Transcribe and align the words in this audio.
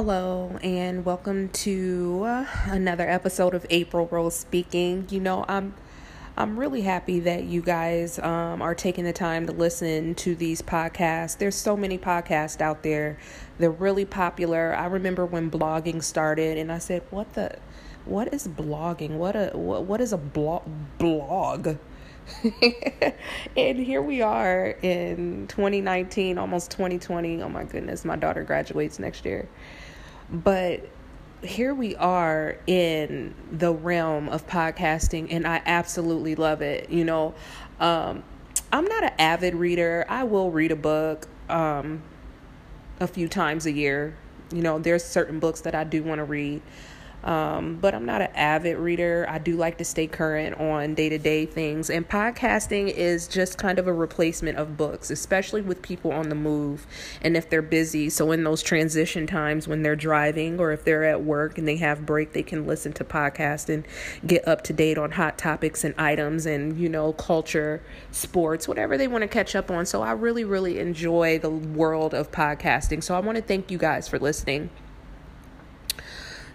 Hello, 0.00 0.56
and 0.62 1.04
welcome 1.04 1.48
to 1.48 2.22
another 2.66 3.10
episode 3.10 3.52
of 3.52 3.66
April 3.68 4.06
Rose 4.06 4.36
Speaking. 4.36 5.08
You 5.10 5.18
know, 5.18 5.44
I'm 5.48 5.74
I'm 6.36 6.56
really 6.56 6.82
happy 6.82 7.18
that 7.18 7.46
you 7.46 7.60
guys 7.62 8.20
um, 8.20 8.62
are 8.62 8.76
taking 8.76 9.02
the 9.02 9.12
time 9.12 9.46
to 9.46 9.52
listen 9.52 10.14
to 10.14 10.36
these 10.36 10.62
podcasts. 10.62 11.36
There's 11.36 11.56
so 11.56 11.76
many 11.76 11.98
podcasts 11.98 12.60
out 12.60 12.84
there. 12.84 13.18
They're 13.58 13.72
really 13.72 14.04
popular. 14.04 14.72
I 14.72 14.86
remember 14.86 15.26
when 15.26 15.50
blogging 15.50 16.00
started, 16.00 16.58
and 16.58 16.70
I 16.70 16.78
said, 16.78 17.02
"What 17.10 17.32
the? 17.32 17.58
What 18.04 18.32
is 18.32 18.46
blogging? 18.46 19.16
What 19.16 19.34
a 19.34 19.50
what, 19.52 19.82
what 19.82 20.00
is 20.00 20.12
a 20.12 20.16
blog 20.16 20.62
blog?" 20.98 21.76
and 23.56 23.78
here 23.78 24.02
we 24.02 24.22
are 24.22 24.76
in 24.82 25.46
2019, 25.48 26.38
almost 26.38 26.70
2020. 26.70 27.42
Oh 27.42 27.48
my 27.48 27.64
goodness, 27.64 28.04
my 28.04 28.16
daughter 28.16 28.42
graduates 28.42 28.98
next 28.98 29.24
year. 29.24 29.48
But 30.30 30.88
here 31.42 31.74
we 31.74 31.96
are 31.96 32.58
in 32.66 33.34
the 33.50 33.72
realm 33.72 34.28
of 34.28 34.46
podcasting, 34.46 35.28
and 35.30 35.46
I 35.46 35.62
absolutely 35.64 36.34
love 36.34 36.62
it. 36.62 36.90
You 36.90 37.04
know, 37.04 37.34
um, 37.80 38.22
I'm 38.72 38.84
not 38.84 39.04
an 39.04 39.12
avid 39.18 39.54
reader, 39.54 40.04
I 40.08 40.24
will 40.24 40.50
read 40.50 40.72
a 40.72 40.76
book 40.76 41.26
um, 41.48 42.02
a 43.00 43.06
few 43.06 43.28
times 43.28 43.66
a 43.66 43.72
year. 43.72 44.16
You 44.52 44.62
know, 44.62 44.78
there's 44.78 45.04
certain 45.04 45.38
books 45.38 45.62
that 45.62 45.74
I 45.74 45.84
do 45.84 46.02
want 46.02 46.18
to 46.18 46.24
read. 46.24 46.62
Um, 47.24 47.78
but 47.80 47.94
I'm 47.94 48.06
not 48.06 48.22
an 48.22 48.30
avid 48.34 48.76
reader. 48.76 49.26
I 49.28 49.38
do 49.38 49.56
like 49.56 49.78
to 49.78 49.84
stay 49.84 50.06
current 50.06 50.58
on 50.60 50.94
day 50.94 51.08
to 51.08 51.18
day 51.18 51.46
things. 51.46 51.90
And 51.90 52.08
podcasting 52.08 52.88
is 52.88 53.26
just 53.26 53.58
kind 53.58 53.78
of 53.78 53.88
a 53.88 53.92
replacement 53.92 54.56
of 54.56 54.76
books, 54.76 55.10
especially 55.10 55.60
with 55.60 55.82
people 55.82 56.12
on 56.12 56.28
the 56.28 56.36
move 56.36 56.86
and 57.20 57.36
if 57.36 57.50
they're 57.50 57.60
busy. 57.60 58.08
So, 58.08 58.30
in 58.30 58.44
those 58.44 58.62
transition 58.62 59.26
times 59.26 59.66
when 59.66 59.82
they're 59.82 59.96
driving 59.96 60.60
or 60.60 60.72
if 60.72 60.84
they're 60.84 61.04
at 61.04 61.22
work 61.22 61.58
and 61.58 61.66
they 61.66 61.76
have 61.76 62.06
break, 62.06 62.32
they 62.32 62.42
can 62.42 62.66
listen 62.66 62.92
to 62.94 63.04
podcasts 63.04 63.68
and 63.68 63.84
get 64.26 64.46
up 64.46 64.62
to 64.64 64.72
date 64.72 64.96
on 64.96 65.12
hot 65.12 65.38
topics 65.38 65.82
and 65.82 65.94
items 65.98 66.46
and, 66.46 66.78
you 66.78 66.88
know, 66.88 67.12
culture, 67.12 67.82
sports, 68.12 68.68
whatever 68.68 68.96
they 68.96 69.08
want 69.08 69.22
to 69.22 69.28
catch 69.28 69.56
up 69.56 69.70
on. 69.70 69.86
So, 69.86 70.02
I 70.02 70.12
really, 70.12 70.44
really 70.44 70.78
enjoy 70.78 71.38
the 71.38 71.50
world 71.50 72.14
of 72.14 72.30
podcasting. 72.30 73.02
So, 73.02 73.16
I 73.16 73.20
want 73.20 73.36
to 73.36 73.42
thank 73.42 73.70
you 73.70 73.78
guys 73.78 74.06
for 74.06 74.18
listening. 74.20 74.70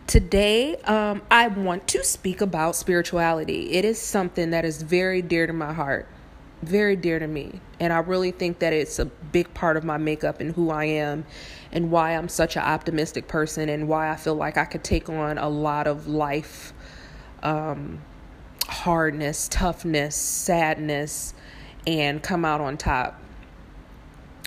Today, 0.05 0.75
um, 0.83 1.21
I 1.31 1.47
want 1.47 1.87
to 1.89 2.03
speak 2.03 2.41
about 2.41 2.75
spirituality. 2.75 3.71
It 3.71 3.85
is 3.85 3.99
something 3.99 4.51
that 4.51 4.65
is 4.65 4.81
very 4.81 5.21
dear 5.21 5.47
to 5.47 5.53
my 5.53 5.73
heart, 5.73 6.07
very 6.61 6.95
dear 6.97 7.19
to 7.19 7.27
me. 7.27 7.61
And 7.79 7.93
I 7.93 7.99
really 7.99 8.31
think 8.31 8.59
that 8.59 8.73
it's 8.73 8.99
a 8.99 9.05
big 9.05 9.53
part 9.53 9.77
of 9.77 9.83
my 9.85 9.97
makeup 9.97 10.41
and 10.41 10.53
who 10.53 10.71
I 10.71 10.85
am, 10.85 11.25
and 11.71 11.89
why 11.89 12.11
I'm 12.11 12.27
such 12.27 12.57
an 12.57 12.63
optimistic 12.63 13.27
person, 13.27 13.69
and 13.69 13.87
why 13.87 14.11
I 14.11 14.17
feel 14.17 14.35
like 14.35 14.57
I 14.57 14.65
could 14.65 14.83
take 14.83 15.09
on 15.09 15.37
a 15.37 15.47
lot 15.49 15.87
of 15.87 16.05
life 16.05 16.73
um, 17.41 18.01
hardness, 18.67 19.47
toughness, 19.47 20.15
sadness, 20.15 21.33
and 21.88 22.21
come 22.21 22.43
out 22.43 22.59
on 22.59 22.77
top. 22.77 23.19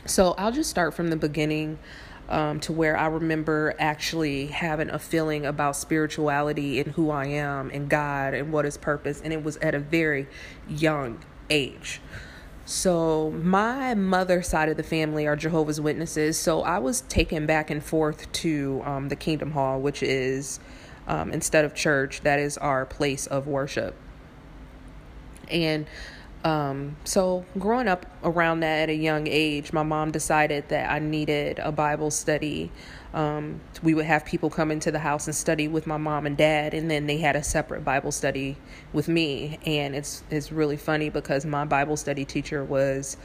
So 0.04 0.34
I'll 0.38 0.52
just 0.52 0.70
start 0.70 0.94
from 0.94 1.08
the 1.08 1.16
beginning 1.16 1.78
um, 2.28 2.60
to 2.60 2.72
where 2.72 2.96
I 2.96 3.06
remember 3.06 3.74
actually 3.78 4.46
having 4.46 4.91
a 4.91 4.98
feeling 4.98 5.46
about 5.46 5.77
spirituality 5.77 6.80
and 6.80 6.92
who 6.92 7.10
I 7.10 7.27
am 7.27 7.70
and 7.70 7.88
God 7.88 8.34
and 8.34 8.52
what 8.52 8.66
is 8.66 8.77
purpose. 8.77 9.20
And 9.22 9.32
it 9.32 9.44
was 9.44 9.56
at 9.58 9.74
a 9.74 9.78
very 9.78 10.27
young 10.69 11.22
age. 11.50 12.00
So, 12.69 13.30
my 13.30 13.94
mother's 13.94 14.48
side 14.48 14.69
of 14.69 14.77
the 14.77 14.82
family 14.82 15.24
are 15.24 15.36
Jehovah's 15.36 15.80
Witnesses. 15.80 16.36
So, 16.36 16.62
I 16.62 16.78
was 16.80 17.02
taken 17.02 17.47
back 17.47 17.70
and 17.70 17.80
forth 17.82 18.30
to 18.32 18.82
um, 18.84 19.08
the 19.08 19.14
Kingdom 19.14 19.52
Hall, 19.52 19.80
which 19.80 20.02
is, 20.02 20.58
um, 21.06 21.30
instead 21.30 21.64
of 21.64 21.77
church, 21.77 22.22
that 22.22 22.41
is 22.41 22.58
our 22.58 22.84
place 22.84 23.28
of 23.28 23.47
worship. 23.47 23.94
And 25.48 25.87
um, 26.44 26.97
so, 27.04 27.44
growing 27.58 27.88
up 27.88 28.06
around 28.22 28.60
that 28.60 28.82
at 28.82 28.88
a 28.91 28.94
young 28.94 29.26
age, 29.26 29.72
my 29.72 29.82
mom 29.82 30.10
decided 30.12 30.69
that 30.69 30.91
I 30.91 30.98
needed 30.98 31.58
a 31.58 31.72
Bible 31.72 32.10
study. 32.10 32.70
Um, 33.14 33.60
we 33.82 33.94
would 33.94 34.04
have 34.04 34.24
people 34.24 34.50
come 34.50 34.70
into 34.70 34.92
the 34.92 34.98
house 34.98 35.26
and 35.26 35.34
study 35.34 35.66
with 35.66 35.86
my 35.86 35.96
mom 35.96 36.26
and 36.26 36.36
dad, 36.36 36.75
and 36.75 36.91
then 36.91 37.06
they 37.06 37.19
had 37.19 37.34
a 37.34 37.42
separate 37.42 37.84
Bible 37.84 38.12
study 38.12 38.56
with 38.92 39.08
me. 39.08 39.58
And 39.66 39.96
it's 39.96 40.22
it's 40.30 40.52
really 40.52 40.76
funny 40.76 41.08
because 41.08 41.44
my 41.44 41.64
Bible 41.64 41.96
study 41.96 42.25
teacher 42.25 42.62
was 42.62 43.16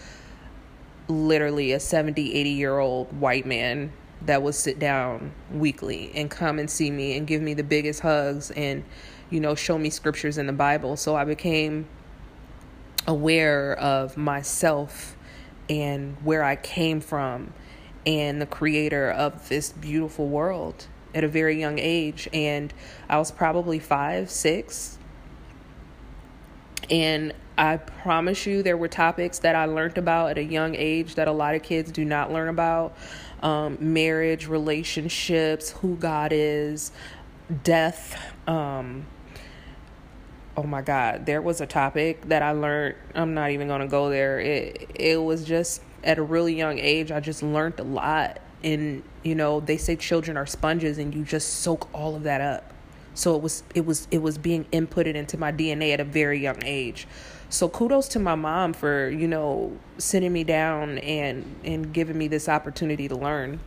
literally 1.07 1.73
a 1.73 1.79
70, 1.79 2.33
80 2.33 2.50
year 2.50 2.79
old 2.79 3.19
white 3.19 3.45
man 3.45 3.91
that 4.23 4.41
would 4.41 4.55
sit 4.55 4.79
down 4.79 5.31
weekly 5.51 6.11
and 6.16 6.31
come 6.31 6.59
and 6.59 6.69
see 6.69 6.89
me 6.89 7.17
and 7.17 7.27
give 7.27 7.41
me 7.41 7.53
the 7.53 7.63
biggest 7.63 8.00
hugs 8.01 8.51
and, 8.51 8.83
you 9.29 9.39
know, 9.39 9.55
show 9.55 9.77
me 9.77 9.89
scriptures 9.89 10.38
in 10.38 10.47
the 10.47 10.53
Bible. 10.53 10.95
So 10.95 11.16
I 11.16 11.25
became 11.25 11.88
aware 13.07 13.73
of 13.78 14.17
myself 14.17 15.16
and 15.69 16.17
where 16.23 16.44
I 16.44 16.56
came 16.56 17.01
from 17.01 17.53
and 18.06 18.41
the 18.41 18.45
creator 18.45 19.12
of 19.12 19.47
this 19.50 19.72
beautiful 19.72 20.28
world 20.28 20.88
at 21.13 21.23
a 21.23 21.28
very 21.28 21.59
young 21.59 21.79
age. 21.79 22.28
And 22.34 22.73
I 23.09 23.17
was 23.17 23.31
probably 23.31 23.79
five, 23.79 24.29
six. 24.29 24.97
And 26.89 27.34
I 27.57 27.78
promise 27.78 28.45
you, 28.45 28.63
there 28.63 28.78
were 28.78 28.88
topics 28.88 29.39
that 29.39 29.56
I 29.56 29.66
learned 29.66 29.97
about 29.97 30.31
at 30.31 30.38
a 30.38 30.44
young 30.44 30.75
age 30.75 31.16
that 31.16 31.28
a 31.28 31.31
lot 31.31 31.53
of 31.53 31.63
kids 31.63 31.91
do 31.91 32.03
not 32.03 32.31
learn 32.31 32.50
about 32.50 32.97
um, 33.44 33.78
marriage, 33.79 34.47
relationships, 34.47 35.72
who 35.72 35.95
God 35.95 36.31
is, 36.33 36.91
death. 37.63 38.19
Um, 38.47 39.06
oh 40.61 40.67
my 40.67 40.81
god 40.81 41.25
there 41.25 41.41
was 41.41 41.59
a 41.59 41.66
topic 41.66 42.22
that 42.27 42.44
i 42.44 42.51
learned 42.51 42.95
i'm 43.16 43.33
not 43.33 43.49
even 43.49 43.67
going 43.67 43.81
to 43.81 43.88
go 43.88 44.09
there. 44.09 44.39
It 44.39 44.91
it 44.94 45.17
was 45.17 45.44
just 45.44 45.81
at 46.03 46.19
a 46.19 46.22
really 46.22 46.55
young 46.55 46.77
age 46.77 47.11
i 47.11 47.19
just 47.19 47.41
learned 47.44 47.79
a 47.79 47.83
lot. 47.83 48.39
And 48.63 49.01
you 49.23 49.33
know 49.33 49.59
they 49.59 49.77
say 49.77 49.95
children 49.95 50.38
are 50.38 50.45
sponges 50.45 51.00
and 51.00 51.16
you 51.16 51.23
just 51.23 51.61
soak 51.61 51.89
all 51.94 52.16
of 52.16 52.23
that 52.23 52.41
up. 52.41 52.71
So 53.16 53.35
it 53.35 53.41
was 53.41 53.63
it 53.73 53.85
was 53.85 54.07
it 54.11 54.19
was 54.19 54.38
being 54.38 54.66
inputted 54.66 55.16
into 55.16 55.38
my 55.38 55.51
dna 55.51 55.94
at 55.94 56.00
a 56.00 56.03
very 56.03 56.39
young 56.39 56.63
age. 56.63 57.07
So 57.50 57.67
kudos 57.67 58.07
to 58.09 58.19
my 58.19 58.35
mom 58.35 58.73
for 58.73 59.09
you 59.09 59.27
know 59.27 59.75
sitting 59.97 60.31
me 60.31 60.44
down 60.44 61.00
and 61.00 61.55
and 61.63 61.91
giving 61.91 62.17
me 62.17 62.27
this 62.27 62.47
opportunity 62.47 63.07
to 63.07 63.16
learn 63.16 63.59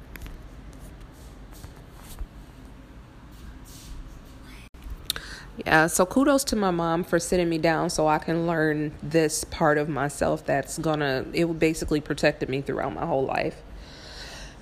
Yeah, 5.56 5.86
so 5.86 6.04
kudos 6.04 6.42
to 6.44 6.56
my 6.56 6.72
mom 6.72 7.04
for 7.04 7.20
sitting 7.20 7.48
me 7.48 7.58
down 7.58 7.88
so 7.88 8.08
I 8.08 8.18
can 8.18 8.46
learn 8.46 8.92
this 9.02 9.44
part 9.44 9.78
of 9.78 9.88
myself 9.88 10.44
that's 10.44 10.78
gonna, 10.78 11.26
it 11.32 11.46
basically 11.60 12.00
protected 12.00 12.48
me 12.48 12.60
throughout 12.60 12.92
my 12.92 13.06
whole 13.06 13.24
life. 13.24 13.62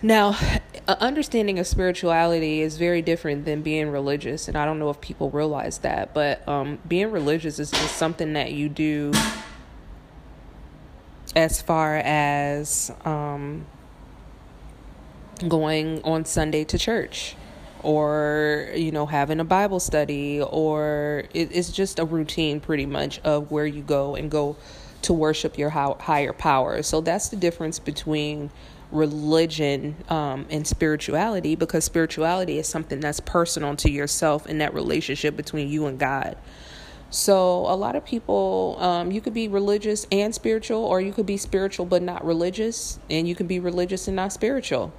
Now, 0.02 0.36
understanding 0.88 1.58
of 1.58 1.66
spirituality 1.66 2.60
is 2.60 2.76
very 2.76 3.00
different 3.00 3.46
than 3.46 3.62
being 3.62 3.88
religious, 3.88 4.48
and 4.48 4.56
I 4.56 4.66
don't 4.66 4.78
know 4.78 4.90
if 4.90 5.00
people 5.00 5.30
realize 5.30 5.78
that, 5.78 6.12
but 6.12 6.46
um, 6.46 6.78
being 6.86 7.10
religious 7.10 7.58
is 7.58 7.70
just 7.70 7.96
something 7.96 8.34
that 8.34 8.52
you 8.52 8.68
do 8.68 9.12
as 11.34 11.62
far 11.62 11.96
as 11.96 12.90
um, 13.06 13.64
going 15.48 16.02
on 16.02 16.24
Sunday 16.26 16.64
to 16.64 16.76
church 16.76 17.36
or 17.82 18.68
you 18.74 18.92
know 18.92 19.06
having 19.06 19.40
a 19.40 19.44
bible 19.44 19.80
study 19.80 20.40
or 20.40 21.24
it, 21.34 21.48
it's 21.52 21.72
just 21.72 21.98
a 21.98 22.04
routine 22.04 22.60
pretty 22.60 22.86
much 22.86 23.18
of 23.20 23.50
where 23.50 23.66
you 23.66 23.82
go 23.82 24.14
and 24.14 24.30
go 24.30 24.56
to 25.02 25.12
worship 25.12 25.58
your 25.58 25.70
higher 25.70 26.32
power. 26.32 26.82
So 26.82 27.00
that's 27.00 27.28
the 27.28 27.36
difference 27.36 27.78
between 27.78 28.50
religion 28.90 29.96
um, 30.08 30.46
and 30.50 30.66
spirituality 30.66 31.56
because 31.56 31.84
spirituality 31.84 32.58
is 32.58 32.68
something 32.68 33.00
that's 33.00 33.20
personal 33.20 33.74
to 33.76 33.90
yourself 33.90 34.46
and 34.46 34.60
that 34.60 34.74
relationship 34.74 35.36
between 35.36 35.68
you 35.68 35.86
and 35.86 35.98
god. 35.98 36.36
So 37.10 37.66
a 37.66 37.76
lot 37.76 37.96
of 37.96 38.04
people 38.04 38.76
um, 38.80 39.10
you 39.10 39.20
could 39.20 39.34
be 39.34 39.48
religious 39.48 40.06
and 40.12 40.34
spiritual 40.34 40.84
or 40.84 41.00
you 41.00 41.12
could 41.12 41.26
be 41.26 41.36
spiritual 41.36 41.86
but 41.86 42.02
not 42.02 42.24
religious 42.24 42.98
and 43.10 43.26
you 43.26 43.34
can 43.34 43.46
be 43.46 43.60
religious 43.60 44.08
and 44.08 44.16
not 44.16 44.32
spiritual 44.32 44.92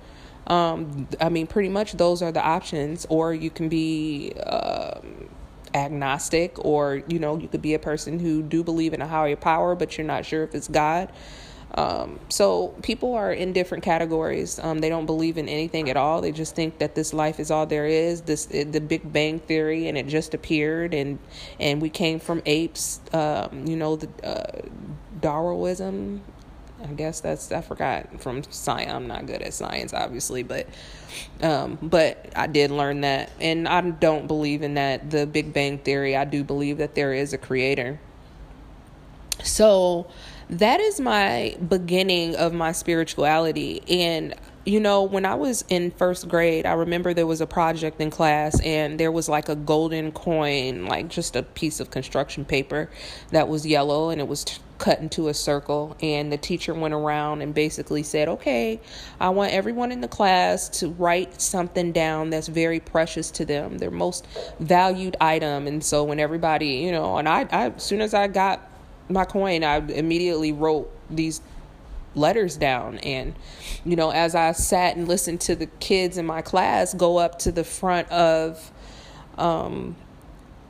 um, 0.48 1.07
I 1.22 1.30
mean, 1.30 1.48
pretty 1.48 1.69
much 1.69 1.94
those 1.94 2.22
are 2.22 2.31
the 2.31 2.44
options, 2.44 3.06
or 3.10 3.34
you 3.34 3.50
can 3.50 3.69
be 3.69 4.34
um, 4.45 5.30
agnostic, 5.74 6.63
or 6.63 7.04
you 7.07 7.19
know, 7.19 7.38
you 7.38 7.48
could 7.48 7.62
be 7.62 7.74
a 7.74 7.80
person 7.80 8.19
who 8.19 8.42
do 8.42 8.63
believe 8.63 8.94
in 8.94 9.01
a 9.01 9.07
higher 9.07 9.36
power, 9.36 9.75
but 9.75 9.98
you're 9.98 10.07
not 10.07 10.25
sure 10.25 10.44
if 10.44 10.54
it's 10.54 10.68
God. 10.68 11.12
Um, 11.75 12.19
so 12.30 12.68
people 12.84 13.16
are 13.16 13.34
in 13.34 13.51
different 13.51 13.84
categories. 13.84 14.60
Um, 14.60 14.80
they 14.80 14.90
don't 14.90 15.07
believe 15.07 15.38
in 15.38 15.50
anything 15.50 15.90
at 15.90 15.98
all. 15.98 16.22
They 16.22 16.31
just 16.31 16.56
think 16.56 16.78
that 16.78 16.94
this 16.94 17.13
life 17.13 17.39
is 17.39 17.50
all 17.50 17.66
there 17.66 17.88
is. 17.88 18.22
This 18.22 18.46
the 18.46 18.80
Big 18.80 19.12
Bang 19.12 19.39
theory, 19.39 19.88
and 19.88 19.98
it 19.98 20.07
just 20.07 20.34
appeared, 20.34 20.94
and 20.94 21.18
and 21.60 21.81
we 21.81 21.89
came 21.89 22.19
from 22.19 22.42
apes. 22.46 23.00
Um, 23.12 23.66
you 23.66 23.75
know 23.75 23.96
the 23.96 24.10
uh, 24.28 24.62
Darwinism 25.19 26.22
I 26.84 26.88
guess 26.88 27.22
that's 27.22 27.52
I 27.52 27.62
forgot 27.62 28.22
from 28.22 28.44
science. 28.50 28.92
I'm 28.92 29.08
not 29.08 29.26
good 29.26 29.42
at 29.42 29.54
science, 29.54 29.94
obviously, 29.94 30.44
but 30.44 30.68
um, 31.42 31.78
but 31.82 32.32
I 32.36 32.48
did 32.48 32.72
learn 32.72 33.02
that, 33.02 33.32
and 33.40 33.68
I 33.68 33.82
don't 33.82 34.28
believe 34.28 34.62
in 34.62 34.74
that 34.74 35.10
the 35.10 35.26
Big 35.26 35.54
Bang 35.54 35.78
theory. 35.78 36.16
I 36.16 36.26
do 36.26 36.44
believe 36.44 36.80
that 36.80 36.96
there 36.96 37.14
is 37.14 37.34
a 37.34 37.38
creator. 37.38 38.00
So 39.44 40.08
that 40.50 40.80
is 40.80 41.00
my 41.00 41.58
beginning 41.68 42.36
of 42.36 42.54
my 42.54 42.74
spirituality, 42.74 43.82
and 43.88 44.36
you 44.66 44.80
know, 44.80 45.04
when 45.04 45.26
I 45.26 45.36
was 45.36 45.66
in 45.68 45.92
first 45.92 46.28
grade, 46.30 46.66
I 46.66 46.74
remember 46.74 47.14
there 47.14 47.28
was 47.28 47.42
a 47.42 47.48
project 47.48 48.00
in 48.00 48.10
class 48.10 48.60
and 48.62 48.98
there 49.00 49.12
was 49.12 49.28
like 49.28 49.50
a 49.50 49.56
golden 49.56 50.12
coin, 50.14 50.86
like 50.86 51.10
just 51.10 51.36
a 51.36 51.44
piece 51.44 51.80
of 51.80 51.92
construction 51.92 52.46
paper 52.46 52.90
that 53.32 53.50
was 53.50 53.66
yellow 53.66 54.10
and 54.10 54.22
it 54.22 54.28
was 54.28 54.46
t- 54.46 54.62
cut 54.84 55.00
into 55.00 55.30
a 55.30 55.34
circle. 55.34 55.96
And 56.02 56.30
the 56.30 56.38
teacher 56.38 56.74
went 56.74 56.94
around 56.94 57.42
and 57.42 57.54
basically 57.54 58.04
said, 58.04 58.28
Okay, 58.28 58.82
I 59.18 59.30
want 59.30 59.54
everyone 59.54 59.94
in 59.94 60.02
the 60.02 60.10
class 60.10 60.68
to 60.80 60.90
write 60.90 61.42
something 61.42 61.94
down 61.94 62.32
that's 62.32 62.50
very 62.50 62.82
precious 62.82 63.32
to 63.32 63.46
them, 63.46 63.78
their 63.78 63.92
most 63.92 64.28
valued 64.60 65.16
item. 65.22 65.68
And 65.68 65.82
so 65.82 66.04
when 66.04 66.20
everybody, 66.20 66.68
you 66.68 66.92
know, 66.92 67.18
and 67.18 67.30
I, 67.30 67.48
I 67.50 67.70
as 67.70 67.82
soon 67.82 68.02
as 68.02 68.14
I 68.14 68.28
got 68.28 68.60
my 69.08 69.24
coin, 69.24 69.64
I 69.64 69.78
immediately 69.78 70.52
wrote 70.52 70.92
these 71.10 71.42
letters 72.16 72.58
down 72.58 73.00
and 73.00 73.34
you 73.84 73.96
know 73.96 74.12
as 74.12 74.36
i 74.36 74.52
sat 74.52 74.96
and 74.96 75.08
listened 75.08 75.42
to 75.42 75.56
the 75.56 75.66
kids 75.80 76.16
in 76.16 76.28
my 76.28 76.44
class 76.44 76.94
go 76.94 77.18
up 77.18 77.40
to 77.40 77.52
the 77.52 77.64
front 77.64 78.08
of 78.12 78.72
um, 79.40 79.96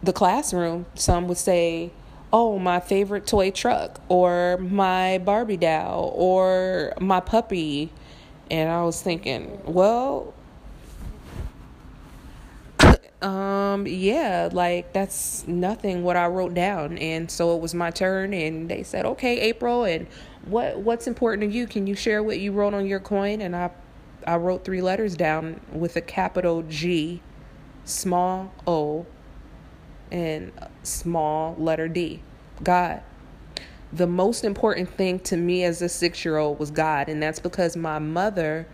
the 0.01 0.13
classroom 0.13 0.85
some 0.95 1.27
would 1.27 1.37
say 1.37 1.91
oh 2.33 2.59
my 2.59 2.81
favorite 2.81 3.25
toy 3.25 3.49
truck 3.49 4.01
or 4.09 4.57
my 4.57 5.17
barbie 5.19 5.55
doll 5.55 6.11
or 6.15 6.93
my 6.99 7.21
puppy 7.21 7.89
and 8.51 8.69
i 8.69 8.83
was 8.83 9.01
thinking 9.01 9.61
well 9.65 10.33
um 13.21 13.87
yeah 13.87 14.49
like 14.51 14.91
that's 14.91 15.47
nothing 15.47 16.03
what 16.03 16.17
i 16.17 16.27
wrote 16.27 16.53
down 16.53 16.97
and 16.97 17.31
so 17.31 17.55
it 17.55 17.61
was 17.61 17.73
my 17.73 17.89
turn 17.91 18.33
and 18.33 18.67
they 18.69 18.83
said 18.83 19.05
okay 19.05 19.39
april 19.39 19.85
and 19.85 20.05
what 20.45 20.79
what's 20.79 21.07
important 21.07 21.49
to 21.49 21.57
you? 21.57 21.67
Can 21.67 21.87
you 21.87 21.95
share 21.95 22.21
what 22.21 22.39
you 22.39 22.51
wrote 22.51 22.73
on 22.73 22.85
your 22.85 22.99
coin? 22.99 23.41
And 23.41 23.55
I 23.55 23.71
I 24.25 24.37
wrote 24.37 24.63
three 24.63 24.81
letters 24.81 25.15
down 25.15 25.59
with 25.71 25.95
a 25.95 26.01
capital 26.01 26.63
G, 26.63 27.21
small 27.85 28.53
O, 28.67 29.05
and 30.13 30.51
small 30.83 31.55
letter 31.57 31.89
D. 31.89 32.21
God. 32.63 33.01
The 33.91 34.07
most 34.07 34.43
important 34.43 34.89
thing 34.89 35.19
to 35.21 35.37
me 35.37 35.63
as 35.63 35.81
a 35.81 35.89
six 35.89 36.23
year 36.23 36.37
old 36.37 36.59
was 36.59 36.71
God, 36.71 37.09
and 37.09 37.21
that's 37.21 37.39
because 37.39 37.75
my 37.75 37.99
mother 37.99 38.67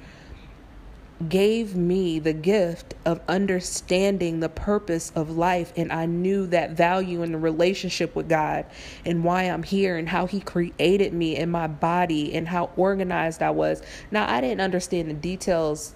gave 1.28 1.76
me 1.76 2.18
the 2.18 2.32
gift 2.32 2.94
of 3.04 3.20
understanding 3.28 4.40
the 4.40 4.48
purpose 4.48 5.12
of 5.16 5.30
life. 5.32 5.74
And 5.76 5.92
I 5.92 6.06
knew 6.06 6.48
that 6.48 6.72
value 6.72 7.24
in 7.24 7.34
the 7.34 7.38
relationship 7.38 8.16
with 8.16 8.30
God 8.30 8.66
and 9.04 9.24
why 9.24 9.44
I'm 9.44 9.64
here 9.64 9.98
and 9.98 10.08
how 10.08 10.28
He 10.28 10.40
created 10.40 11.14
me 11.14 11.36
and 11.36 11.52
my 11.52 11.68
body 11.68 12.34
and 12.34 12.48
how 12.48 12.70
organized 12.78 13.42
I 13.42 13.50
was. 13.50 13.82
Now, 14.12 14.32
I 14.32 14.40
didn't 14.40 14.62
understand 14.62 15.10
the 15.10 15.14
details 15.14 15.94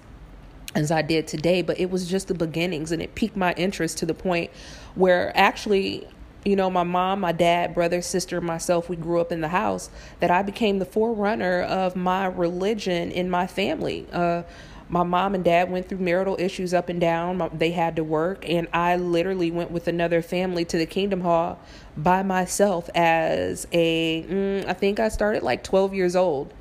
as 0.75 0.91
I 0.91 1.01
did 1.01 1.27
today, 1.27 1.61
but 1.61 1.79
it 1.79 1.89
was 1.89 2.09
just 2.09 2.27
the 2.27 2.33
beginnings 2.33 2.91
and 2.91 3.01
it 3.01 3.15
piqued 3.15 3.37
my 3.37 3.53
interest 3.53 3.97
to 3.99 4.05
the 4.05 4.13
point 4.13 4.51
where 4.95 5.31
actually 5.37 6.07
you 6.45 6.57
know, 6.57 6.69
my 6.69 6.83
mom, 6.83 7.21
my 7.21 7.31
dad, 7.31 7.73
brother, 7.73 8.01
sister, 8.01 8.41
myself, 8.41 8.89
we 8.89 8.95
grew 8.95 9.21
up 9.21 9.31
in 9.31 9.41
the 9.41 9.47
house 9.47 9.89
that 10.19 10.29
I 10.29 10.41
became 10.41 10.79
the 10.79 10.85
forerunner 10.85 11.61
of 11.61 11.95
my 11.95 12.25
religion 12.25 13.11
in 13.11 13.29
my 13.29 13.47
family. 13.47 14.05
Uh, 14.11 14.43
my 14.89 15.03
mom 15.03 15.33
and 15.33 15.43
dad 15.43 15.71
went 15.71 15.87
through 15.87 15.99
marital 15.99 16.35
issues 16.37 16.73
up 16.73 16.89
and 16.89 16.99
down. 16.99 17.49
They 17.53 17.71
had 17.71 17.95
to 17.95 18.03
work, 18.03 18.47
and 18.47 18.67
I 18.73 18.97
literally 18.97 19.51
went 19.51 19.71
with 19.71 19.87
another 19.87 20.21
family 20.21 20.65
to 20.65 20.77
the 20.77 20.85
Kingdom 20.85 21.21
Hall 21.21 21.59
by 21.95 22.23
myself 22.23 22.89
as 22.93 23.65
a. 23.71 24.23
Mm, 24.23 24.67
I 24.67 24.73
think 24.73 24.99
I 24.99 25.07
started 25.07 25.43
like 25.43 25.63
12 25.63 25.93
years 25.93 26.15
old 26.15 26.53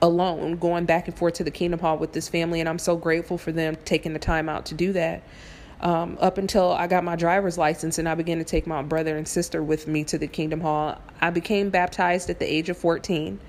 alone 0.00 0.56
going 0.56 0.84
back 0.84 1.08
and 1.08 1.16
forth 1.16 1.34
to 1.34 1.44
the 1.44 1.50
Kingdom 1.50 1.80
Hall 1.80 1.98
with 1.98 2.12
this 2.12 2.28
family, 2.28 2.60
and 2.60 2.68
I'm 2.68 2.78
so 2.78 2.96
grateful 2.96 3.38
for 3.38 3.52
them 3.52 3.76
taking 3.84 4.12
the 4.12 4.18
time 4.18 4.48
out 4.48 4.66
to 4.66 4.74
do 4.74 4.92
that. 4.92 5.22
Um, 5.80 6.16
up 6.20 6.38
until 6.38 6.72
I 6.72 6.86
got 6.86 7.02
my 7.02 7.16
driver's 7.16 7.58
license 7.58 7.98
and 7.98 8.08
I 8.08 8.14
began 8.14 8.38
to 8.38 8.44
take 8.44 8.68
my 8.68 8.82
brother 8.82 9.16
and 9.16 9.26
sister 9.26 9.62
with 9.62 9.88
me 9.88 10.04
to 10.04 10.18
the 10.18 10.28
Kingdom 10.28 10.60
Hall, 10.60 11.00
I 11.20 11.30
became 11.30 11.70
baptized 11.70 12.30
at 12.30 12.38
the 12.38 12.50
age 12.50 12.68
of 12.68 12.76
14. 12.78 13.40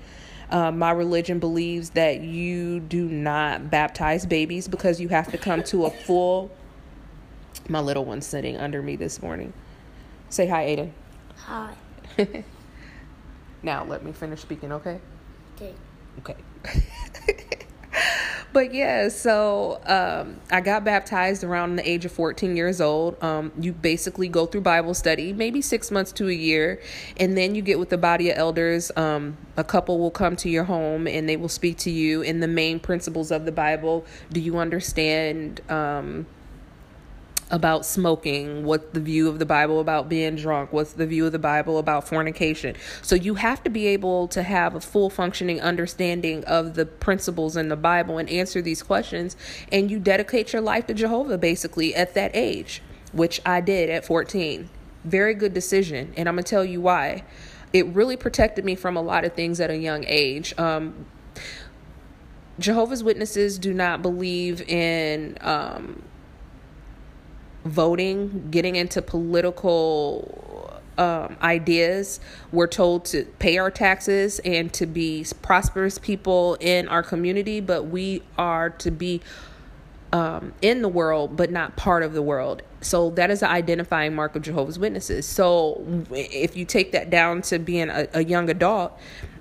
Um, 0.50 0.78
my 0.78 0.90
religion 0.90 1.38
believes 1.38 1.90
that 1.90 2.20
you 2.20 2.80
do 2.80 3.08
not 3.08 3.70
baptize 3.70 4.26
babies 4.26 4.66
because 4.66 5.00
you 5.00 5.08
have 5.08 5.30
to 5.30 5.38
come 5.38 5.62
to 5.64 5.86
a 5.86 5.90
full. 5.90 6.50
My 7.68 7.80
little 7.80 8.04
one's 8.04 8.26
sitting 8.26 8.56
under 8.56 8.82
me 8.82 8.96
this 8.96 9.22
morning. 9.22 9.52
Say 10.28 10.48
hi, 10.48 10.66
Aiden. 10.66 10.90
Hi. 11.38 11.74
now 13.62 13.84
let 13.84 14.04
me 14.04 14.12
finish 14.12 14.40
speaking, 14.40 14.72
okay? 14.72 15.00
Okay. 15.54 15.74
Okay. 16.18 16.36
but 18.52 18.72
yeah, 18.72 19.08
so 19.08 19.80
um, 19.86 20.40
I 20.50 20.60
got 20.60 20.84
baptized 20.84 21.44
around 21.44 21.76
the 21.76 21.88
age 21.88 22.04
of 22.04 22.12
14 22.12 22.56
years 22.56 22.80
old. 22.80 23.22
Um, 23.22 23.52
you 23.58 23.72
basically 23.72 24.28
go 24.28 24.46
through 24.46 24.62
Bible 24.62 24.94
study, 24.94 25.32
maybe 25.32 25.60
six 25.60 25.90
months 25.90 26.12
to 26.12 26.28
a 26.28 26.32
year, 26.32 26.80
and 27.18 27.36
then 27.36 27.54
you 27.54 27.62
get 27.62 27.78
with 27.78 27.90
the 27.90 27.98
body 27.98 28.30
of 28.30 28.38
elders. 28.38 28.90
Um, 28.96 29.36
a 29.56 29.64
couple 29.64 29.98
will 29.98 30.10
come 30.10 30.36
to 30.36 30.48
your 30.48 30.64
home 30.64 31.06
and 31.06 31.28
they 31.28 31.36
will 31.36 31.48
speak 31.48 31.78
to 31.78 31.90
you 31.90 32.22
in 32.22 32.40
the 32.40 32.48
main 32.48 32.80
principles 32.80 33.30
of 33.30 33.44
the 33.44 33.52
Bible. 33.52 34.04
Do 34.30 34.40
you 34.40 34.58
understand? 34.58 35.60
About 37.50 37.84
smoking, 37.84 38.64
what's 38.64 38.92
the 38.92 39.00
view 39.00 39.28
of 39.28 39.38
the 39.38 39.46
Bible 39.46 39.78
about 39.78 40.08
being 40.08 40.34
drunk, 40.34 40.72
what's 40.72 40.94
the 40.94 41.06
view 41.06 41.26
of 41.26 41.32
the 41.32 41.38
Bible 41.38 41.78
about 41.78 42.08
fornication. 42.08 42.74
So 43.02 43.14
you 43.14 43.34
have 43.34 43.62
to 43.64 43.70
be 43.70 43.86
able 43.88 44.28
to 44.28 44.42
have 44.42 44.74
a 44.74 44.80
full 44.80 45.10
functioning 45.10 45.60
understanding 45.60 46.42
of 46.44 46.74
the 46.74 46.86
principles 46.86 47.56
in 47.56 47.68
the 47.68 47.76
Bible 47.76 48.18
and 48.18 48.28
answer 48.30 48.62
these 48.62 48.82
questions. 48.82 49.36
And 49.70 49.90
you 49.90 49.98
dedicate 49.98 50.52
your 50.52 50.62
life 50.62 50.86
to 50.86 50.94
Jehovah 50.94 51.36
basically 51.36 51.94
at 51.94 52.14
that 52.14 52.30
age, 52.34 52.82
which 53.12 53.40
I 53.44 53.60
did 53.60 53.90
at 53.90 54.04
14. 54.04 54.68
Very 55.04 55.34
good 55.34 55.52
decision. 55.52 56.14
And 56.16 56.28
I'm 56.28 56.36
going 56.36 56.44
to 56.44 56.50
tell 56.50 56.64
you 56.64 56.80
why. 56.80 57.24
It 57.74 57.86
really 57.88 58.16
protected 58.16 58.64
me 58.64 58.74
from 58.74 58.96
a 58.96 59.02
lot 59.02 59.24
of 59.24 59.34
things 59.34 59.60
at 59.60 59.68
a 59.68 59.76
young 59.76 60.04
age. 60.06 60.56
Um, 60.58 61.06
Jehovah's 62.58 63.02
Witnesses 63.02 63.58
do 63.58 63.74
not 63.74 64.00
believe 64.00 64.60
in 64.68 65.36
um, 65.40 66.02
voting, 67.64 68.48
getting 68.50 68.76
into 68.76 69.02
political 69.02 70.80
um, 70.98 71.36
ideas. 71.42 72.20
We're 72.52 72.66
told 72.66 73.04
to 73.06 73.24
pay 73.38 73.58
our 73.58 73.70
taxes 73.70 74.38
and 74.44 74.72
to 74.74 74.86
be 74.86 75.26
prosperous 75.42 75.98
people 75.98 76.56
in 76.60 76.88
our 76.88 77.02
community, 77.02 77.60
but 77.60 77.84
we 77.84 78.22
are 78.38 78.70
to 78.70 78.90
be 78.90 79.20
um, 80.12 80.54
in 80.62 80.82
the 80.82 80.88
world, 80.88 81.36
but 81.36 81.50
not 81.50 81.76
part 81.76 82.04
of 82.04 82.12
the 82.12 82.22
world. 82.22 82.62
So 82.80 83.10
that 83.10 83.30
is 83.30 83.42
an 83.42 83.50
identifying 83.50 84.14
mark 84.14 84.36
of 84.36 84.42
Jehovah's 84.42 84.78
Witnesses. 84.78 85.26
So 85.26 86.04
if 86.12 86.56
you 86.56 86.64
take 86.64 86.92
that 86.92 87.10
down 87.10 87.42
to 87.42 87.58
being 87.58 87.88
a, 87.88 88.06
a 88.14 88.22
young 88.22 88.48
adult, 88.48 88.96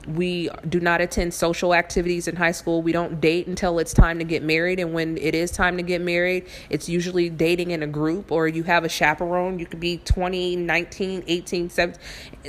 we 0.08 0.50
do 0.68 0.80
not 0.80 1.02
attend 1.02 1.34
social 1.34 1.74
activities 1.74 2.28
in 2.28 2.36
high 2.36 2.52
school. 2.52 2.82
We 2.82 2.92
don't 2.92 3.22
date 3.22 3.48
until 3.48 3.80
it's 3.80 3.94
time 3.94 4.20
to 4.20 4.26
get 4.26 4.44
married. 4.44 4.80
And 4.80 4.94
when 4.94 5.18
it 5.18 5.36
is 5.36 5.52
time 5.52 5.78
to 5.78 5.84
get 5.84 6.02
married, 6.02 6.48
it's 6.70 6.90
usually 6.90 7.30
dating 7.30 7.72
in 7.72 7.84
a 7.84 7.88
group 7.88 8.32
or 8.32 8.48
you 8.48 8.64
have 8.64 8.84
a 8.84 8.90
chaperone. 8.90 9.60
You 9.60 9.66
could 9.66 9.80
be 9.80 9.98
20, 9.98 10.58
19, 10.58 11.24
18, 11.28 11.72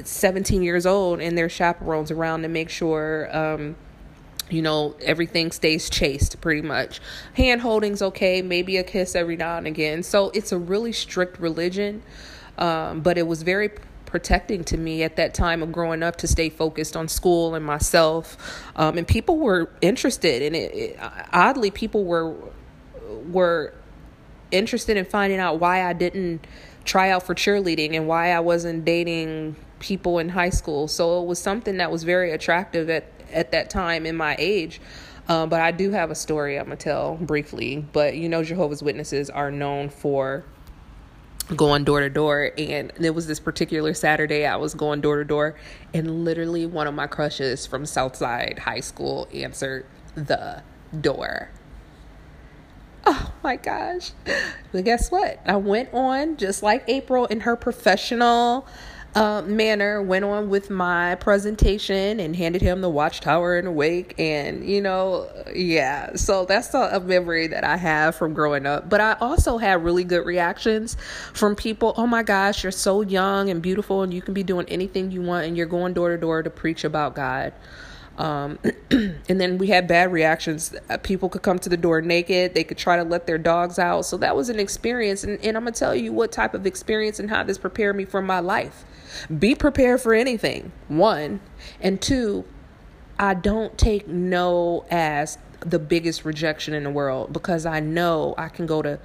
17 0.04 0.62
years 0.62 0.87
old, 0.87 1.20
and 1.20 1.37
there's 1.37 1.52
chaperones 1.52 2.11
around 2.11 2.42
to 2.42 2.49
make 2.49 2.70
sure. 2.70 3.34
Um, 3.37 3.76
you 4.50 4.61
know 4.61 4.94
everything 5.00 5.50
stays 5.50 5.88
chaste 5.88 6.38
pretty 6.42 6.61
much 6.61 7.00
hand 7.32 7.62
holding's 7.62 8.02
okay 8.02 8.42
maybe 8.42 8.76
a 8.76 8.84
kiss 8.84 9.14
every 9.14 9.37
now 9.37 9.56
and 9.56 9.66
again 9.66 10.02
so 10.02 10.28
it's 10.34 10.52
a 10.52 10.58
really 10.58 10.92
strict 10.92 11.40
religion 11.40 12.02
um, 12.58 13.00
but 13.00 13.16
it 13.16 13.26
was 13.26 13.42
very 13.42 13.70
protecting 14.14 14.62
to 14.62 14.76
me 14.76 15.02
at 15.02 15.16
that 15.16 15.35
time 15.35 15.61
of 15.61 15.73
growing 15.73 16.00
up 16.00 16.14
to 16.14 16.28
stay 16.28 16.49
focused 16.49 16.97
on 16.97 17.09
school 17.09 17.56
and 17.56 17.66
myself. 17.66 18.62
Um, 18.76 18.97
and 18.97 19.09
people 19.09 19.38
were 19.38 19.68
interested 19.80 20.40
in 20.40 20.54
it. 20.54 20.73
it. 20.73 21.00
Oddly, 21.33 21.73
people 21.73 22.04
were 22.04 22.33
were 23.33 23.75
interested 24.52 24.97
in 24.97 25.04
finding 25.04 25.40
out 25.40 25.59
why 25.59 25.83
I 25.83 25.94
didn't 25.94 26.47
try 26.85 27.11
out 27.11 27.25
for 27.25 27.35
cheerleading 27.35 27.94
and 27.94 28.06
why 28.06 28.30
I 28.30 28.38
wasn't 28.38 28.85
dating 28.85 29.56
people 29.80 30.21
in 30.21 30.28
high 30.28 30.50
school. 30.50 30.87
So 30.87 31.21
it 31.21 31.26
was 31.26 31.40
something 31.40 31.78
that 31.78 31.90
was 31.90 32.04
very 32.04 32.30
attractive 32.30 32.88
at 32.88 33.11
at 33.33 33.50
that 33.50 33.68
time 33.68 34.06
in 34.06 34.14
my 34.14 34.37
age. 34.38 34.80
Um, 35.26 35.49
but 35.49 35.61
I 35.61 35.73
do 35.73 35.90
have 35.90 36.12
a 36.12 36.14
story 36.14 36.56
I'm 36.56 36.66
gonna 36.66 36.76
tell 36.76 37.16
briefly. 37.16 37.85
But 37.92 38.14
you 38.14 38.28
know, 38.28 38.44
Jehovah's 38.44 38.80
Witnesses 38.80 39.28
are 39.28 39.50
known 39.50 39.88
for 39.88 40.44
going 41.57 41.85
door 41.85 42.01
to 42.01 42.09
door 42.09 42.53
and 42.57 42.91
it 42.99 43.15
was 43.15 43.27
this 43.27 43.39
particular 43.39 43.93
saturday 43.93 44.47
i 44.47 44.57
was 44.57 44.73
going 44.73 45.03
door 45.03 45.19
to 45.19 45.25
door 45.25 45.55
and 45.93 46.25
literally 46.25 46.65
one 46.65 46.87
of 46.87 46.95
my 46.95 47.07
crushes 47.07 47.67
from 47.67 47.85
southside 47.85 48.59
high 48.61 48.81
school 48.81 49.29
answered 49.35 49.85
the 50.15 50.63
door. 51.01 51.51
Oh 53.07 53.33
my 53.43 53.57
gosh. 53.57 54.13
But 54.73 54.85
guess 54.85 55.11
what? 55.11 55.41
I 55.45 55.57
went 55.57 55.93
on 55.93 56.37
just 56.37 56.63
like 56.63 56.85
april 56.89 57.27
in 57.27 57.41
her 57.41 57.57
professional 57.57 58.67
uh, 59.14 59.42
manner 59.42 60.02
went 60.02 60.25
on 60.25 60.49
with 60.49 60.71
my 60.71 61.14
presentation 61.16 62.18
and 62.18 62.35
handed 62.35 62.61
him 62.61 62.80
the 62.80 62.88
watchtower 62.88 63.56
and 63.56 63.68
awake 63.68 64.14
and 64.18 64.68
you 64.68 64.80
know 64.80 65.28
yeah 65.54 66.14
so 66.16 66.44
that's 66.44 66.75
a, 66.75 66.90
a, 66.92 67.00
memory 67.00 67.47
that 67.47 67.62
i 67.62 67.76
have 67.76 68.16
from 68.16 68.35
growing 68.35 68.66
up 68.66 68.88
but 68.88 69.00
i 69.00 69.12
also 69.21 69.56
had 69.56 69.85
really 69.85 70.02
good 70.02 70.26
reactions 70.26 70.97
from 71.33 71.54
people 71.54 71.94
oh 71.97 72.06
my 72.06 72.23
gosh 72.25 72.64
you're 72.64 72.73
so 72.73 73.02
young 73.02 73.50
and 73.50 73.62
beautiful 73.62 74.02
and 74.02 74.12
you 74.12 74.21
can 74.21 74.35
be 74.35 74.42
doing 74.42 74.66
anything 74.68 75.11
you 75.12 75.23
want 75.23 75.47
and 75.47 75.56
you're 75.56 75.66
going 75.66 75.92
door 75.92 76.09
to 76.09 76.18
door 76.18 76.42
to 76.42 76.50
preach 76.50 76.83
about 76.83 77.14
god 77.14 77.52
um, 78.16 78.59
and 78.90 79.40
then 79.40 79.59
we 79.59 79.66
had 79.66 79.88
bad 79.88 80.12
reactions. 80.12 80.73
Uh, 80.88 80.99
people 80.99 81.28
could 81.28 81.42
come 81.42 81.59
to 81.59 81.68
the 81.68 81.76
door 81.76 82.00
naked. 82.00 82.54
They 82.54 82.62
could 82.62 82.78
try 82.78 82.97
to 82.97 83.02
let 83.02 83.26
their 83.26 83.38
dogs 83.38 83.76
out. 83.76 84.02
So 84.02 84.16
that 84.18 84.37
was 84.37 84.49
an 84.49 84.61
experience. 84.61 85.25
And, 85.25 85.44
and 85.44 85.56
I'm 85.56 85.64
going 85.64 85.75
to 85.75 85.78
tell 85.80 85.97
you 85.97 86.12
what 86.12 86.30
type 86.30 86.54
of 86.54 86.64
experience 86.64 87.18
and 87.18 87.28
how 87.28 87.42
this 87.42 87.59
prepared 87.59 87.97
me 87.97 88.04
for 88.04 88.23
my 88.23 88.38
life. 88.38 88.85
Be 89.38 89.54
prepared 89.54 90.00
for 90.00 90.14
anything, 90.14 90.73
one. 90.88 91.40
And 91.80 92.00
two, 92.00 92.44
I 93.18 93.35
don't 93.35 93.76
take 93.78 94.09
no 94.09 94.85
as 94.90 95.38
the 95.61 95.78
biggest 95.78 96.25
rejection 96.25 96.75
in 96.75 96.85
the 96.85 96.90
world 96.90 97.33
because 97.33 97.64
I 97.64 97.80
know 97.80 98.35
I 98.37 98.49
can 98.49 98.66
go 98.66 98.83
to 98.83 98.99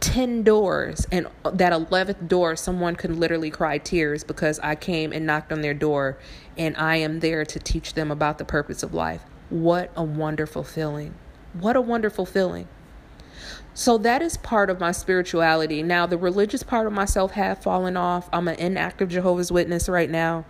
10 0.00 0.42
doors 0.42 1.06
and 1.10 1.28
that 1.44 1.72
11th 1.72 2.28
door 2.28 2.56
someone 2.56 2.96
can 2.96 3.18
literally 3.18 3.50
cry 3.50 3.78
tears 3.78 4.22
because 4.24 4.58
I 4.60 4.74
came 4.74 5.12
and 5.12 5.24
knocked 5.24 5.52
on 5.52 5.60
their 5.60 5.72
door 5.72 6.18
and 6.58 6.76
I 6.76 6.96
am 6.96 7.20
there 7.20 7.44
to 7.46 7.58
teach 7.58 7.94
them 7.94 8.10
about 8.10 8.38
the 8.38 8.44
purpose 8.44 8.82
of 8.82 8.92
life. 8.92 9.22
What 9.50 9.90
a 9.96 10.02
wonderful 10.02 10.64
feeling. 10.64 11.14
What 11.54 11.76
a 11.76 11.80
wonderful 11.80 12.26
feeling. 12.26 12.68
So 13.74 13.98
that 13.98 14.22
is 14.22 14.36
part 14.36 14.70
of 14.70 14.78
my 14.78 14.92
spirituality. 14.92 15.82
Now, 15.82 16.06
the 16.06 16.16
religious 16.16 16.62
part 16.62 16.86
of 16.86 16.92
myself 16.92 17.32
have 17.32 17.60
fallen 17.60 17.96
off. 17.96 18.28
I'm 18.32 18.46
an 18.46 18.54
inactive 18.54 19.08
Jehovah's 19.08 19.50
Witness 19.50 19.88
right 19.88 20.08
now. 20.08 20.44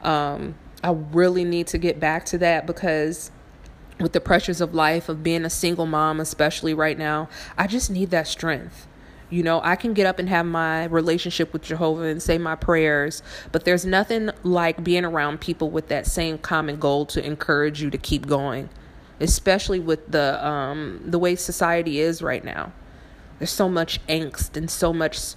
Um, 0.00 0.54
I 0.82 0.92
really 0.92 1.44
need 1.44 1.66
to 1.68 1.78
get 1.78 1.98
back 1.98 2.24
to 2.26 2.38
that 2.38 2.66
because 2.66 3.32
with 3.98 4.12
the 4.12 4.20
pressures 4.20 4.60
of 4.60 4.74
life, 4.74 5.08
of 5.08 5.24
being 5.24 5.44
a 5.44 5.50
single 5.50 5.86
mom, 5.86 6.20
especially 6.20 6.72
right 6.72 6.96
now, 6.96 7.28
I 7.56 7.66
just 7.66 7.90
need 7.90 8.10
that 8.10 8.28
strength. 8.28 8.86
You 9.30 9.42
know, 9.42 9.60
I 9.62 9.76
can 9.76 9.92
get 9.92 10.06
up 10.06 10.18
and 10.18 10.28
have 10.28 10.46
my 10.46 10.84
relationship 10.84 11.52
with 11.52 11.62
Jehovah 11.62 12.04
and 12.04 12.22
say 12.22 12.38
my 12.38 12.54
prayers, 12.54 13.22
but 13.52 13.64
there's 13.64 13.84
nothing 13.84 14.30
like 14.42 14.82
being 14.82 15.04
around 15.04 15.40
people 15.40 15.68
with 15.68 15.88
that 15.88 16.06
same 16.06 16.38
common 16.38 16.78
goal 16.78 17.04
to 17.06 17.24
encourage 17.24 17.82
you 17.82 17.90
to 17.90 17.98
keep 17.98 18.26
going, 18.26 18.70
especially 19.20 19.80
with 19.80 20.10
the 20.10 20.46
um, 20.46 21.00
the 21.04 21.18
way 21.18 21.36
society 21.36 22.00
is 22.00 22.22
right 22.22 22.44
now. 22.44 22.72
There's 23.38 23.50
so 23.50 23.68
much 23.68 24.04
angst 24.06 24.56
and 24.56 24.70
so 24.70 24.92
much 24.92 25.34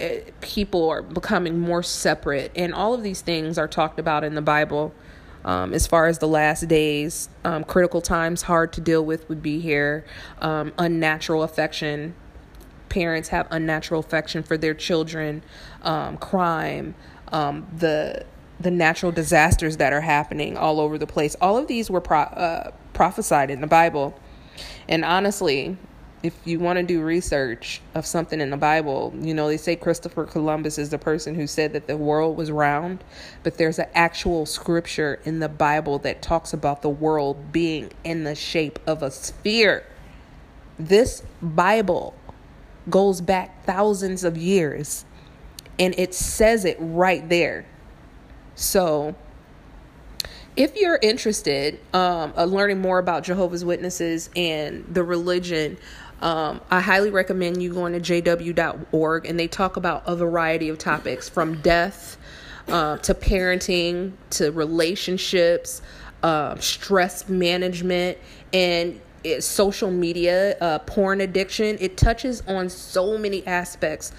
uh, 0.00 0.06
people 0.40 0.88
are 0.88 1.02
becoming 1.02 1.58
more 1.58 1.82
separate, 1.82 2.52
and 2.54 2.74
all 2.74 2.94
of 2.94 3.02
these 3.02 3.20
things 3.20 3.58
are 3.58 3.68
talked 3.68 3.98
about 3.98 4.24
in 4.24 4.34
the 4.34 4.42
Bible. 4.42 4.94
Um, 5.42 5.72
as 5.72 5.86
far 5.86 6.06
as 6.06 6.18
the 6.18 6.28
last 6.28 6.68
days, 6.68 7.30
um, 7.44 7.64
critical 7.64 8.02
times 8.02 8.42
hard 8.42 8.74
to 8.74 8.80
deal 8.82 9.02
with 9.02 9.26
would 9.30 9.40
be 9.40 9.58
here. 9.58 10.04
Um, 10.38 10.74
unnatural 10.76 11.42
affection 11.42 12.14
parents 12.90 13.30
have 13.30 13.46
unnatural 13.50 14.00
affection 14.00 14.42
for 14.42 14.58
their 14.58 14.74
children, 14.74 15.42
um, 15.80 16.18
crime, 16.18 16.94
um, 17.28 17.66
the 17.74 18.26
the 18.60 18.70
natural 18.70 19.10
disasters 19.10 19.78
that 19.78 19.92
are 19.92 20.02
happening 20.02 20.56
all 20.56 20.78
over 20.80 20.98
the 20.98 21.06
place. 21.06 21.34
All 21.40 21.56
of 21.56 21.66
these 21.66 21.90
were 21.90 22.00
pro- 22.00 22.20
uh, 22.20 22.70
prophesied 22.92 23.50
in 23.50 23.60
the 23.60 23.66
Bible, 23.66 24.18
and 24.88 25.04
honestly, 25.04 25.76
if 26.22 26.34
you 26.44 26.58
want 26.58 26.78
to 26.78 26.82
do 26.82 27.00
research 27.00 27.80
of 27.94 28.04
something 28.04 28.40
in 28.40 28.50
the 28.50 28.56
Bible, 28.56 29.14
you 29.18 29.32
know, 29.32 29.48
they 29.48 29.56
say 29.56 29.74
Christopher 29.74 30.26
Columbus 30.26 30.76
is 30.76 30.90
the 30.90 30.98
person 30.98 31.34
who 31.34 31.46
said 31.46 31.72
that 31.72 31.86
the 31.86 31.96
world 31.96 32.36
was 32.36 32.50
round, 32.50 33.02
but 33.42 33.56
there's 33.56 33.78
an 33.78 33.88
actual 33.94 34.44
scripture 34.44 35.18
in 35.24 35.38
the 35.38 35.48
Bible 35.48 35.98
that 36.00 36.20
talks 36.20 36.52
about 36.52 36.82
the 36.82 36.90
world 36.90 37.52
being 37.52 37.90
in 38.04 38.24
the 38.24 38.34
shape 38.34 38.78
of 38.86 39.02
a 39.02 39.10
sphere. 39.10 39.86
This 40.78 41.22
Bible 41.40 42.14
goes 42.90 43.20
back 43.20 43.64
thousands 43.64 44.24
of 44.24 44.36
years 44.36 45.04
and 45.78 45.94
it 45.98 46.14
says 46.14 46.66
it 46.66 46.76
right 46.78 47.26
there. 47.28 47.64
So, 48.60 49.14
if 50.54 50.76
you're 50.76 50.98
interested 51.00 51.80
um, 51.94 52.34
learning 52.36 52.78
more 52.78 52.98
about 52.98 53.24
Jehovah's 53.24 53.64
Witnesses 53.64 54.28
and 54.36 54.84
the 54.86 55.02
religion, 55.02 55.78
um, 56.20 56.60
I 56.70 56.80
highly 56.80 57.08
recommend 57.08 57.62
you 57.62 57.72
going 57.72 57.94
to 57.94 58.00
jw.org 58.00 59.24
and 59.24 59.40
they 59.40 59.48
talk 59.48 59.78
about 59.78 60.02
a 60.04 60.14
variety 60.14 60.68
of 60.68 60.76
topics 60.76 61.26
from 61.26 61.62
death 61.62 62.18
uh, 62.68 62.98
to 62.98 63.14
parenting 63.14 64.12
to 64.28 64.52
relationships, 64.52 65.80
uh, 66.22 66.58
stress 66.58 67.30
management, 67.30 68.18
and 68.52 69.00
social 69.38 69.90
media, 69.90 70.58
uh, 70.58 70.80
porn 70.80 71.22
addiction. 71.22 71.78
It 71.80 71.96
touches 71.96 72.42
on 72.46 72.68
so 72.68 73.16
many 73.16 73.46
aspects 73.46 74.12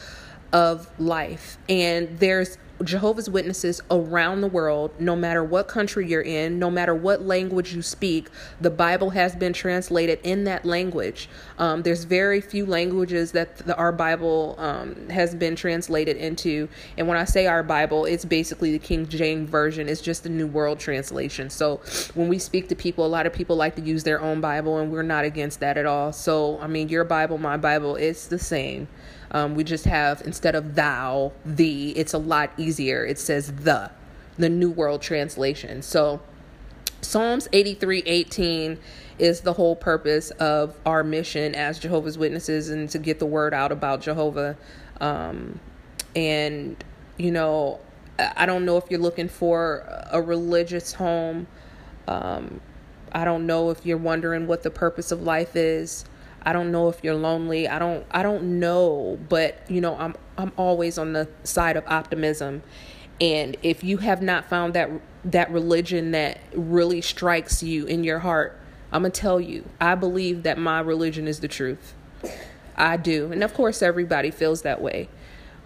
of 0.52 0.90
life. 1.00 1.58
And 1.70 2.20
there's 2.20 2.58
Jehovah's 2.84 3.30
Witnesses 3.30 3.82
around 3.90 4.42
the 4.42 4.48
world, 4.48 4.92
no 5.00 5.16
matter 5.16 5.44
what 5.44 5.68
country 5.68 6.08
you're 6.08 6.22
in, 6.22 6.60
no 6.60 6.70
matter 6.70 6.94
what 6.94 7.22
language 7.24 7.74
you 7.74 7.82
speak, 7.82 8.30
the 8.60 8.70
Bible 8.70 9.12
has 9.12 9.36
been 9.36 9.54
translated 9.54 10.20
in 10.24 10.44
that 10.46 10.66
language. 10.66 11.30
Um, 11.58 11.84
there's 11.84 12.04
very 12.04 12.42
few 12.42 12.66
languages 12.66 13.32
that 13.34 13.58
the, 13.58 13.76
our 13.76 13.92
Bible 13.92 14.56
um, 14.58 15.10
has 15.10 15.36
been 15.36 15.56
translated 15.56 16.18
into. 16.18 16.70
And 16.98 17.08
when 17.08 17.18
I 17.18 17.26
say 17.26 17.48
our 17.48 17.64
Bible, 17.64 18.06
it's 18.06 18.26
basically 18.26 18.72
the 18.72 18.80
King 18.80 19.08
James 19.08 19.50
Version, 19.50 19.90
it's 19.90 20.02
just 20.02 20.24
the 20.24 20.30
New 20.30 20.48
World 20.48 20.80
Translation. 20.80 21.50
So 21.50 21.82
when 22.14 22.28
we 22.28 22.40
speak 22.40 22.68
to 22.70 22.76
people, 22.76 23.06
a 23.06 23.08
lot 23.08 23.26
of 23.26 23.34
people 23.34 23.56
like 23.56 23.76
to 23.76 23.82
use 23.82 24.04
their 24.04 24.22
own 24.22 24.42
Bible, 24.42 24.78
and 24.78 24.92
we're 24.92 25.02
not 25.04 25.26
against 25.26 25.60
that 25.60 25.78
at 25.78 25.86
all. 25.86 26.14
So, 26.14 26.60
I 26.60 26.68
mean, 26.68 26.90
your 26.90 27.04
Bible, 27.04 27.38
my 27.38 27.58
Bible, 27.58 27.96
it's 27.96 28.28
the 28.28 28.40
same. 28.40 28.88
Um, 29.32 29.56
we 29.56 29.64
just 29.64 29.86
have 29.86 30.22
instead 30.26 30.56
of 30.56 30.76
thou, 30.76 31.32
thee, 31.46 31.94
it's 31.96 32.14
a 32.14 32.18
lot 32.18 32.52
easier. 32.58 33.06
It 33.06 33.18
says 33.18 33.52
the, 33.54 33.92
the 34.38 34.50
New 34.50 34.70
World 34.70 35.02
Translation. 35.02 35.82
So 35.82 36.22
Psalms 37.02 37.48
83 37.54 38.04
18 38.06 38.78
is 39.20 39.42
the 39.42 39.54
whole 39.54 39.76
purpose 39.76 40.32
of 40.32 40.76
our 40.86 41.04
mission 41.04 41.56
as 41.56 41.80
Jehovah's 41.80 42.18
Witnesses 42.18 42.70
and 42.70 42.90
to 42.90 43.00
get 43.00 43.20
the 43.20 43.26
word 43.26 43.54
out 43.54 43.72
about 43.72 44.02
Jehovah. 44.02 44.58
Um, 45.00 45.60
and, 46.16 46.84
you 47.18 47.32
know, 47.32 47.80
I 48.20 48.46
don't 48.46 48.66
know 48.66 48.78
if 48.78 48.86
you're 48.90 49.00
looking 49.00 49.30
for 49.30 49.86
a 50.12 50.22
religious 50.22 50.94
home. 50.94 51.48
Um, 52.08 52.62
I 53.12 53.26
don't 53.26 53.46
know 53.46 53.70
if 53.70 53.86
you're 53.86 53.98
wondering 53.98 54.48
what 54.48 54.64
the 54.64 54.72
purpose 54.72 55.12
of 55.12 55.22
life 55.22 55.56
is. 55.56 56.06
I 56.44 56.54
don't 56.54 56.72
know 56.72 56.90
if 56.90 57.04
you're 57.04 57.16
lonely. 57.16 57.68
I 57.68 57.80
don't 57.80 58.06
I 58.12 58.24
don't 58.24 58.60
know, 58.60 59.20
but 59.30 59.60
you 59.70 59.82
know, 59.82 59.96
I'm 59.98 60.16
I'm 60.38 60.52
always 60.58 60.98
on 60.98 61.14
the 61.14 61.30
side 61.44 61.78
of 61.78 61.84
optimism. 61.88 62.64
And 63.20 63.56
if 63.62 63.84
you 63.84 63.98
have 63.98 64.22
not 64.22 64.50
found 64.50 64.74
that 64.74 64.90
that 65.26 65.52
religion 65.52 66.12
that 66.12 66.40
really 66.54 67.02
strikes 67.02 67.62
you 67.62 67.86
in 67.86 68.04
your 68.04 68.20
heart, 68.20 68.60
I'm 68.92 69.04
going 69.04 69.12
to 69.12 69.22
tell 69.22 69.40
you, 69.40 69.70
I 69.80 69.96
believe 69.96 70.44
that 70.44 70.58
my 70.58 70.80
religion 70.80 71.28
is 71.28 71.40
the 71.40 71.48
truth. 71.48 71.94
I 72.76 72.98
do. 72.98 73.32
And 73.32 73.44
of 73.44 73.54
course 73.54 73.82
everybody 73.82 74.32
feels 74.32 74.64
that 74.64 74.82
way. 74.82 75.10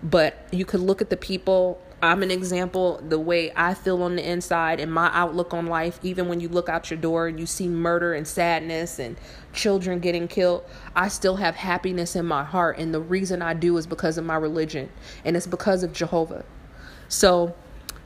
But 0.04 0.48
you 0.52 0.66
could 0.66 0.82
look 0.82 1.02
at 1.02 1.10
the 1.10 1.18
people 1.18 1.82
I'm 2.06 2.24
an 2.24 2.32
example 2.32 3.02
the 3.08 3.20
way 3.20 3.52
I 3.56 3.74
feel 3.74 4.04
on 4.04 4.16
the 4.16 4.30
inside 4.30 4.80
and 4.80 4.92
my 4.92 5.10
outlook 5.14 5.54
on 5.54 5.66
life 5.66 6.00
even 6.04 6.28
when 6.28 6.40
you 6.40 6.48
look 6.48 6.70
out 6.70 6.90
your 6.90 7.00
door 7.00 7.28
and 7.28 7.40
you 7.40 7.46
see 7.46 7.68
murder 7.68 8.14
and 8.14 8.28
sadness 8.28 9.00
and 9.00 9.18
children 9.54 10.00
getting 10.00 10.28
killed 10.28 10.64
I 10.96 11.10
still 11.10 11.36
have 11.38 11.56
happiness 11.56 12.16
in 12.16 12.26
my 12.26 12.44
heart. 12.44 12.78
And 12.78 12.94
the 12.94 13.02
reason 13.02 13.42
I 13.42 13.54
do 13.54 13.76
is 13.78 13.86
because 13.86 14.18
of 14.18 14.26
my 14.26 14.36
religion. 14.36 14.90
And 15.24 15.36
it's 15.36 15.48
because 15.48 15.84
of 15.84 15.92
Jehovah. 15.92 16.46
So 17.10 17.56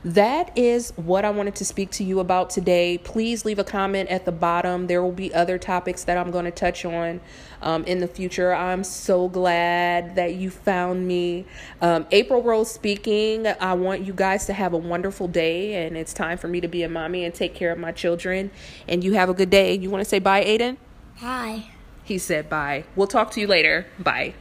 that 0.03 0.57
is 0.57 0.91
what 0.95 1.25
I 1.25 1.29
wanted 1.29 1.55
to 1.55 1.65
speak 1.65 1.91
to 1.91 2.03
you 2.03 2.19
about 2.19 2.49
today. 2.49 2.97
Please 2.97 3.43
leave 3.43 3.59
a 3.59 3.63
comment 3.63 4.09
at 4.09 4.25
the 4.25 4.31
bottom. 4.31 4.87
There 4.87 5.01
will 5.01 5.11
be 5.11 5.33
other 5.33 5.57
topics 5.57 6.05
that 6.05 6.17
I'm 6.17 6.31
going 6.31 6.45
to 6.45 6.51
touch 6.51 6.85
on 6.85 7.19
um, 7.61 7.83
in 7.83 7.99
the 7.99 8.07
future. 8.07 8.53
I'm 8.53 8.83
so 8.85 9.27
glad 9.27 10.15
that 10.15 10.35
you 10.35 10.49
found 10.49 11.05
me. 11.05 11.45
Um, 11.81 12.07
April 12.11 12.41
Rose 12.41 12.71
speaking. 12.71 13.45
I 13.47 13.73
want 13.73 14.01
you 14.01 14.13
guys 14.13 14.45
to 14.45 14.53
have 14.53 14.71
a 14.71 14.77
wonderful 14.77 15.27
day, 15.27 15.85
and 15.85 15.97
it's 15.97 16.13
time 16.13 16.37
for 16.37 16.47
me 16.47 16.61
to 16.61 16.67
be 16.69 16.83
a 16.83 16.89
mommy 16.89 17.25
and 17.25 17.33
take 17.33 17.53
care 17.53 17.71
of 17.71 17.77
my 17.77 17.91
children. 17.91 18.51
And 18.87 19.03
you 19.03 19.13
have 19.13 19.27
a 19.27 19.33
good 19.33 19.49
day. 19.49 19.75
You 19.77 19.89
want 19.89 20.03
to 20.03 20.09
say 20.09 20.19
bye, 20.19 20.43
Aiden? 20.45 20.77
Bye. 21.21 21.65
He 22.05 22.17
said 22.17 22.49
bye. 22.49 22.85
We'll 22.95 23.07
talk 23.07 23.31
to 23.31 23.41
you 23.41 23.47
later. 23.47 23.85
Bye. 23.99 24.33